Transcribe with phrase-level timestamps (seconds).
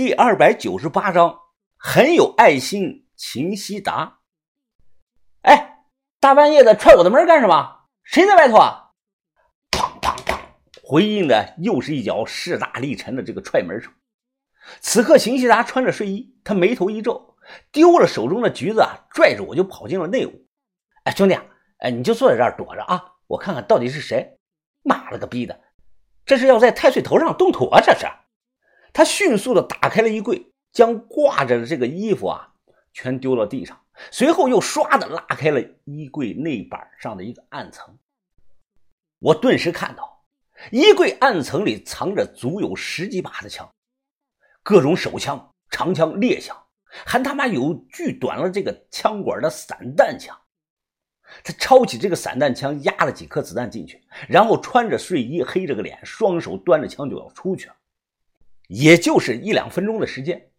[0.00, 1.38] 第二百九十八章，
[1.76, 4.20] 很有爱心，秦希达。
[5.42, 5.84] 哎，
[6.18, 7.80] 大半夜的踹我的门干什么？
[8.02, 8.92] 谁在外头啊？
[9.70, 10.38] 砰砰砰！
[10.82, 13.92] 回应的又是一脚势大力沉的这个踹门声。
[14.80, 17.36] 此刻，秦希达穿着睡衣，他眉头一皱，
[17.70, 20.32] 丢了手中的橘子啊，拽着我就跑进了内屋。
[21.04, 21.38] 哎，兄弟，
[21.80, 24.38] 哎，你就坐在这儿躲着啊，我看看到底是谁。
[24.82, 25.60] 妈了个逼的，
[26.24, 27.82] 这是要在太岁头上动土啊！
[27.82, 28.06] 这是。
[28.92, 32.52] 他迅速的打开了衣柜，将挂着的这个衣服啊
[32.92, 37.96] 全丢到地上，随后又唰的拉开了衣柜内板上的一个暗层。
[39.18, 40.24] 我顿时看到，
[40.72, 43.70] 衣柜暗层里藏着足有十几把的枪，
[44.62, 46.56] 各种手枪、长枪、猎枪，
[47.04, 50.36] 还他妈有锯短了这个枪管的散弹枪。
[51.44, 57.74] 他抄起这个散弹枪，压了几颗子弹进去，然后穿着睡衣，黑着个脸，双手端着枪就要出去了。
[58.70, 60.52] 也就是一两分钟的时间，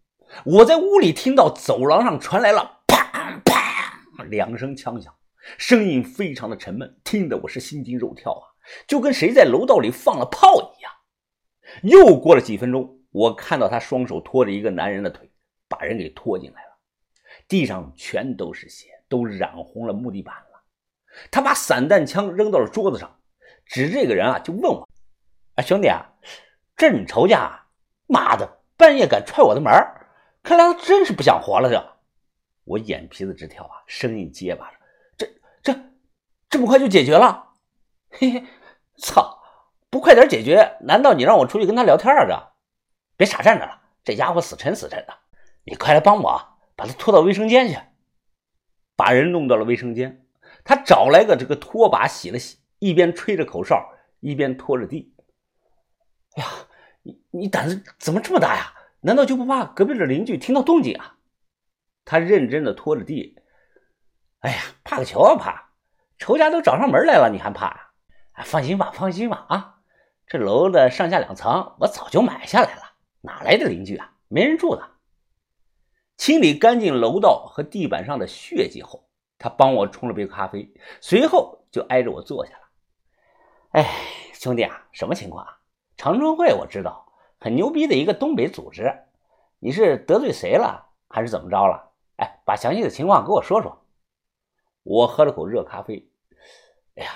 [0.44, 5.16] 我在屋里听到走廊上传来了砰砰两声枪响，
[5.58, 8.44] 声音非常的沉闷，听得我是心惊肉跳啊，
[8.86, 10.92] 就跟谁在楼道里放了炮一样。
[11.84, 15.32] 又过了几分钟，我看到他双手托着一个男人的腿，
[15.70, 16.72] 把人给拖进来了，
[17.48, 20.62] 地上全都是血，都染红了木地板了。
[21.32, 23.18] 他把散弹枪扔到了桌子上，
[23.66, 24.86] 指这个人啊，就问我
[25.56, 26.06] ：“啊，兄弟啊，
[26.76, 27.58] 这你仇家？”？”
[28.14, 28.60] 妈的！
[28.76, 29.72] 半夜敢踹我的门
[30.42, 31.70] 看来他真是不想活了。
[31.70, 31.98] 这，
[32.64, 34.78] 我眼皮子直跳啊，声音结巴着
[35.16, 35.28] ：“这、
[35.62, 35.80] 这、
[36.50, 37.54] 这么快就解决了？
[38.10, 38.44] 嘿嘿，
[38.98, 39.40] 操！
[39.92, 42.26] 不快点解决，难道你让我出去跟他聊天啊？
[42.26, 42.54] 这，
[43.18, 45.14] 别傻站着了，这家伙死沉死沉的，
[45.64, 47.78] 你快来帮我，把他拖到卫生间去。
[48.96, 50.26] 把人弄到了卫生间，
[50.64, 55.14] 他找来个这个拖把洗了洗，一边吹着口哨，一边拖着地。
[56.36, 56.50] 哎呀！
[57.04, 58.74] 你你胆子怎么这么大呀？
[59.04, 61.18] 难道就不怕隔壁的邻居听到动静啊？
[62.06, 63.40] 他认真的拖着地。
[64.42, 65.72] 哎呀，怕个球啊怕！
[66.20, 67.94] 仇家都找上门来了，你还怕啊？
[68.34, 69.82] 哎，放心吧，放心吧啊！
[70.28, 72.84] 这楼的上下两层我早就买下来了，
[73.22, 74.14] 哪来的邻居啊？
[74.28, 74.88] 没人住的。
[76.18, 79.10] 清理干净楼道和地板上的血迹后，
[79.40, 82.70] 他帮我冲了杯咖啡，随后就挨着我坐下了。
[83.72, 83.90] 哎，
[84.34, 85.58] 兄弟啊，什么情况啊？
[86.02, 88.92] 长春会我知道，很牛逼的一个东北组织。
[89.60, 91.92] 你是得罪谁了，还是怎么着了？
[92.16, 93.86] 哎，把详细的情况给我说说。
[94.82, 96.10] 我喝了口热咖啡。
[96.96, 97.12] 哎呀，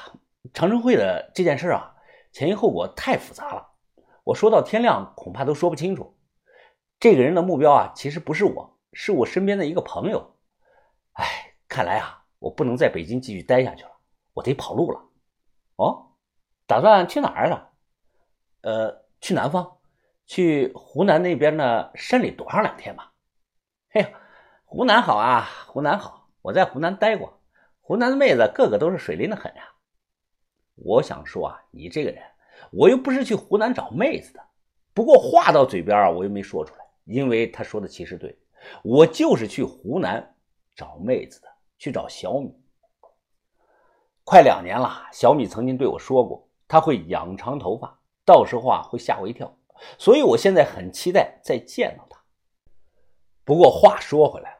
[0.53, 1.95] 长春会的这件事啊，
[2.31, 3.71] 前因后果太复杂了，
[4.23, 6.15] 我说到天亮恐怕都说不清楚。
[6.99, 10.35] 这个人的目标啊，其实不是我，是我身边的一个朋友。
[11.13, 13.93] 哎，看来啊，我不能在北京继续待下去了，
[14.35, 15.01] 我得跑路了。
[15.77, 16.11] 哦，
[16.67, 17.71] 打算去哪儿了？
[18.65, 19.77] 呃，去南方，
[20.25, 23.13] 去湖南那边的山里躲上两天吧。
[23.91, 24.09] 嘿呀，
[24.65, 27.39] 湖南好啊，湖南好，我在湖南待过，
[27.79, 29.71] 湖南的妹子个个都是水灵的很呀。
[30.73, 32.23] 我想说啊，你这个人，
[32.71, 34.43] 我又不是去湖南找妹子的。
[34.95, 38.35] 不过话到嘴边啊，我又没说出来，因为他说的其实对，
[38.81, 40.35] 我就是去湖南
[40.75, 42.51] 找妹子的，去找小米。
[44.23, 47.99] 快两年了，小米曾经对我说过，他会养长头发。
[48.25, 49.55] 到时候啊，会吓我一跳，
[49.97, 52.19] 所以我现在很期待再见到他。
[53.43, 54.57] 不过话说回来了，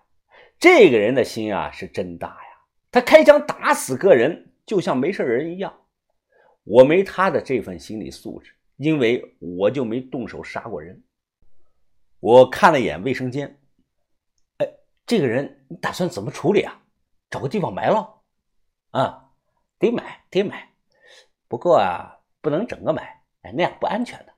[0.60, 2.60] 这个人的心啊是真大呀，
[2.92, 5.82] 他开枪打死个人就像没事人一样。
[6.64, 11.04] 我没他的这份心理素质，因为我就没动手杀过人。
[12.20, 13.60] 我看了眼卫生间，
[14.58, 14.68] 哎，
[15.06, 16.82] 这个人你打算怎么处理啊？
[17.30, 18.22] 找个地方埋了？
[18.92, 19.30] 啊，
[19.78, 20.70] 得埋，得埋。
[21.48, 23.15] 不过啊，不能整个埋。
[23.46, 24.34] 哎，那样不安全的。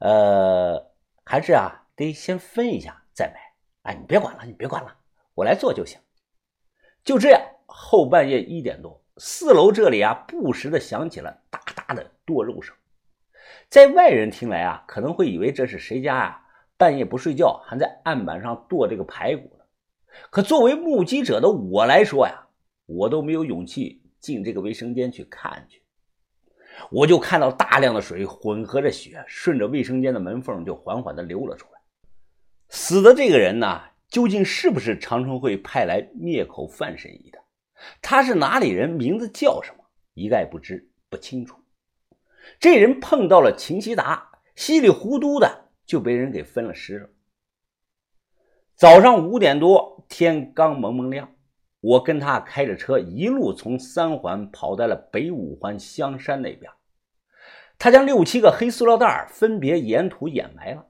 [0.00, 0.90] 呃，
[1.24, 3.40] 还是啊，得先分一下再买。
[3.82, 4.96] 哎，你别管了，你别管了，
[5.34, 5.98] 我来做就行。
[7.04, 12.74] 就这样，后半夜一点多，四楼这里啊，不时的响起了哒哒的剁肉声。
[13.70, 16.42] 在外人听来啊，可能会以为这是谁家啊
[16.76, 19.64] 半夜不睡觉，还在案板上剁这个排骨呢。
[20.30, 22.48] 可作为目击者的我来说呀，
[22.86, 25.82] 我都没有勇气进这个卫生间去看去。
[26.90, 31.80] 我就看到大量的水混合着血，顺着卫生间的门缝就缓缓地流了出来。
[32.68, 37.38] 死的这个人呢，究竟是不是长春会派来灭口范神医的？
[38.02, 38.90] 他是哪里人？
[38.90, 39.84] 名字叫什么？
[40.14, 41.56] 一概不知，不清楚。
[42.58, 47.08] 这人碰到了秦希达，稀里糊涂的就被人给分了尸了。
[48.74, 51.32] 早上五点多，天刚蒙蒙亮。
[51.88, 56.70] 我跟他开着车，一路从三环跑到了北五环香山那边。
[57.78, 60.84] 他将六七个黑塑料袋分别沿途掩埋了。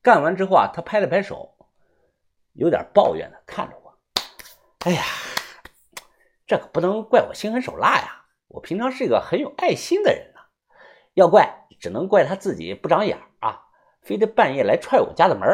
[0.00, 1.54] 干完之后啊，他拍了拍手，
[2.54, 3.98] 有点抱怨的看着我
[4.86, 5.02] ：“哎呀，
[6.46, 8.24] 这可不能怪我心狠手辣呀！
[8.48, 10.40] 我平常是一个很有爱心的人呐，
[11.12, 13.64] 要怪只能怪他自己不长眼啊，
[14.00, 15.46] 非得半夜来踹我家的门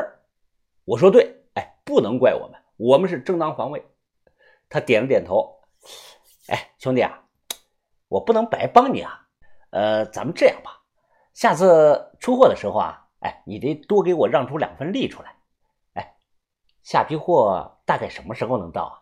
[0.84, 3.84] 我说对，哎，不能怪我们，我们是正当防卫。
[4.68, 5.60] 他点了点头。
[6.48, 7.24] 哎，兄弟啊，
[8.08, 9.26] 我不能白帮你啊。
[9.70, 10.82] 呃，咱们这样吧，
[11.34, 15.36] 下次出货的时候啊，哎，你得多给我让出两份利出来。
[15.92, 16.16] 哎，
[16.82, 18.96] 下批货大概什么时候能到啊？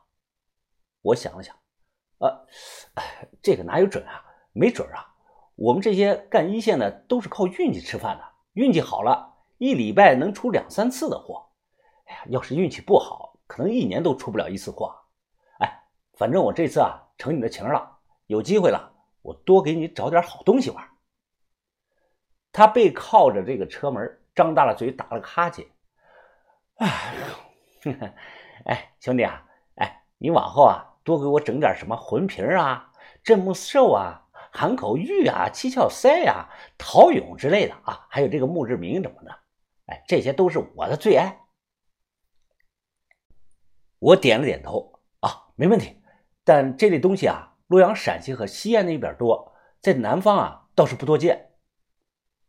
[1.02, 1.54] 我想了想，
[2.18, 2.46] 呃，
[3.40, 4.24] 这个哪有准啊？
[4.52, 5.14] 没准啊。
[5.54, 8.24] 我们这些干一线的都是靠运气吃饭的，
[8.54, 11.48] 运气好了，一礼拜能出两三次的货。
[12.06, 14.92] 哎呀，要是运气不好，可能一年都出不了一次货。
[16.16, 18.92] 反正我这次啊，成你的情了，有机会了。
[19.22, 20.88] 我多给你找点好东西玩。
[22.52, 25.66] 他背靠着这个车门，张大了嘴，打了个哈欠。
[26.76, 27.14] 哎，
[28.64, 32.92] 哎，兄弟啊，哎，你往后啊，多给我整点什么魂瓶啊、
[33.22, 36.48] 镇墓兽啊、含口玉啊、七窍塞呀、
[36.78, 39.38] 陶俑之类的啊，还有这个墓志铭什么的。
[39.86, 41.42] 哎，这些都是我的最爱。
[43.98, 46.00] 我点了点头，啊，没问题。
[46.46, 47.52] 但这类东西啊。
[47.68, 51.50] 洛阳、陕西和西安那边多，在南方啊倒是不多见。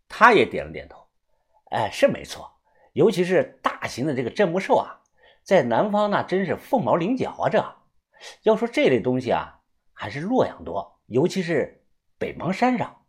[0.07, 1.07] 他也点了点头，
[1.71, 2.59] 哎，是没错，
[2.93, 5.01] 尤其是大型的这个镇墓兽啊，
[5.41, 7.49] 在南方那真是凤毛麟角啊。
[7.49, 7.77] 这
[8.43, 9.61] 要说这类东西啊，
[9.91, 11.83] 还是洛阳多，尤其是
[12.19, 13.05] 北邙山上。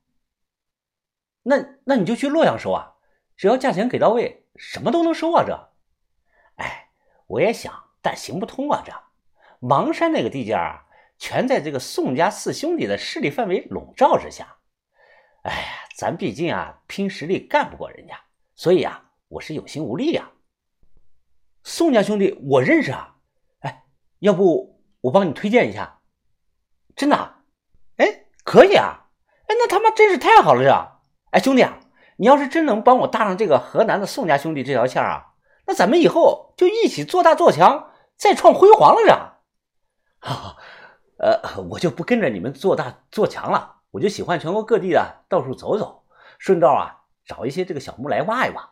[1.43, 2.95] 那那你就去洛阳收啊，
[3.37, 5.45] 只要价钱给到位，什么都能收啊。
[5.47, 5.75] 这，
[6.57, 6.89] 哎，
[7.27, 8.83] 我也想，但行不通啊。
[8.83, 8.93] 这
[9.61, 10.85] 邙山那个地界啊。
[11.21, 14.59] 全在这个宋家四兄弟的势力范围笼罩之下。
[15.43, 15.59] 哎呀，
[15.97, 18.15] 咱毕竟啊，拼实力干不过人家，
[18.55, 20.31] 所以啊，我是有心无力呀。
[21.65, 23.17] 宋家兄弟我认识啊，
[23.63, 23.83] 哎，
[24.21, 25.99] 要不我帮你推荐一下？
[26.95, 27.35] 真的？
[27.97, 29.09] 哎，可以啊。
[29.49, 30.71] 哎，那他妈真是太好了，这。
[31.33, 31.81] 哎，兄弟啊，
[32.19, 35.35] 你要是真能帮我搭上这个河南的宋家兄弟这条线啊，
[35.67, 39.38] 那咱们以后就一起做大做强，再创辉煌了，这。
[40.21, 40.57] 哈哈。
[41.19, 46.05] 呃，我就不跟着你们做大做强了，我就喜欢全国各地啊到处走走，
[46.39, 48.71] 顺道啊找一些这个小墓来挖一挖。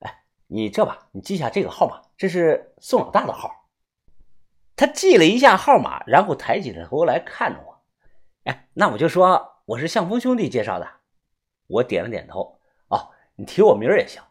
[0.00, 3.50] 哎，你这吧，你记下这个号码，这是宋老大的号。
[4.76, 7.82] 他记了一下号码，然后抬起头来看着我。
[8.44, 10.88] 哎，那我就说我是向峰兄弟介绍的。
[11.66, 12.60] 我点了点头。
[12.88, 14.22] 哦，你提我名儿也行，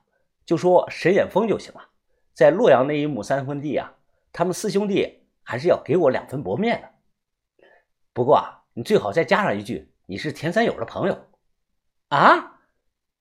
[0.45, 1.89] 就说沈远峰就行了。
[2.33, 3.95] 在洛阳那一亩三分地啊，
[4.31, 6.89] 他们四兄弟还是要给我两分薄面的。
[8.13, 11.27] 不过啊，你最好再加上一句，你是田三友的朋友，
[12.09, 12.59] 啊，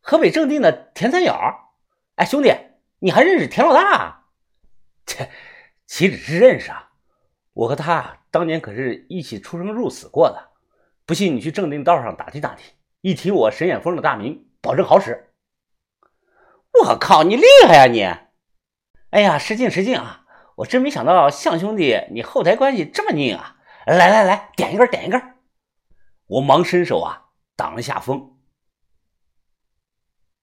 [0.01, 1.35] 河北正定的田三友。
[2.17, 2.53] 哎，兄弟，
[2.99, 4.27] 你还认识田老大？
[5.07, 5.31] 切，
[5.87, 6.93] 岂止是认识啊，
[7.55, 10.51] 我和他当年可是一起出生入死过的。
[11.05, 15.33] 不信你去正定道上打听打听，一提我沈远峰的大名，保证好使。
[16.81, 18.03] 我靠，你厉害呀你！
[19.11, 20.22] 哎呀，失敬失敬啊，
[20.63, 23.57] 我真没想到向兄弟你后台关系这么硬啊。
[23.85, 25.21] 来来来，点一根，点一根！
[26.29, 27.25] 我忙伸手啊，
[27.57, 28.32] 挡了下风。